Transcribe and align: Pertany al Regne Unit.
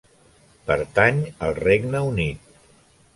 Pertany 0.69 1.19
al 1.47 1.53
Regne 1.59 2.01
Unit. 2.09 2.59